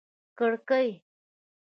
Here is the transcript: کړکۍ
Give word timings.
کړکۍ 0.37 0.87